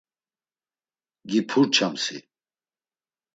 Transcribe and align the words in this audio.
“Gipurçam 1.31 1.93
si.” 2.03 2.17